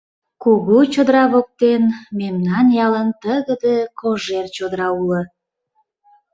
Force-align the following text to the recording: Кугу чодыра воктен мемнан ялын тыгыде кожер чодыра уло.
Кугу 0.43 0.77
чодыра 0.93 1.23
воктен 1.33 1.83
мемнан 2.19 2.65
ялын 2.85 3.09
тыгыде 3.21 3.75
кожер 3.99 4.45
чодыра 4.55 4.89
уло. 5.01 5.21